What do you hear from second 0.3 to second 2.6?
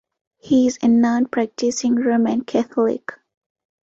He is a non-practising Roman